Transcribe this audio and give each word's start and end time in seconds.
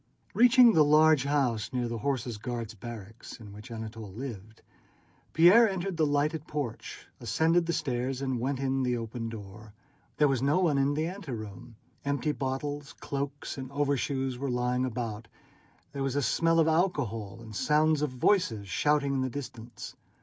Reaching 0.33 0.73
the 0.73 0.83
large 0.83 1.25
house 1.25 1.71
near 1.71 1.87
the 1.87 1.99
Horse 1.99 2.35
Guards' 2.37 2.73
barracks, 2.73 3.39
in 3.39 3.53
which 3.53 3.69
Anatole 3.69 4.11
lived, 4.11 4.63
Pierre 5.31 5.69
entered 5.69 5.95
the 5.95 6.07
lighted 6.07 6.47
porch, 6.47 7.07
ascended 7.19 7.67
the 7.67 7.73
stairs, 7.73 8.19
and 8.19 8.39
went 8.39 8.59
in 8.59 8.79
at 8.79 8.83
the 8.85 8.97
open 8.97 9.29
door. 9.29 9.75
There 10.17 10.27
was 10.27 10.41
no 10.41 10.57
one 10.57 10.79
in 10.79 10.95
the 10.95 11.05
anteroom; 11.05 11.75
empty 12.03 12.31
bottles, 12.31 12.93
cloaks, 12.93 13.59
and 13.59 13.71
overshoes 13.71 14.39
were 14.39 14.49
lying 14.49 14.85
about; 14.85 15.27
there 15.91 16.01
was 16.01 16.15
a 16.15 16.23
smell 16.23 16.59
of 16.59 16.67
alcohol, 16.67 17.37
and 17.39 17.55
sounds 17.55 18.01
of 18.01 18.09
voices 18.09 18.57
and 18.57 18.67
shouting 18.69 19.13
in 19.13 19.21
the 19.21 19.29
distance. 19.29 19.95